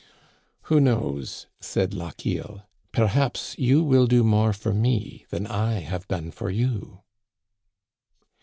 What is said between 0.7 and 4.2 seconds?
knows/* said Lochiel, perhaps you will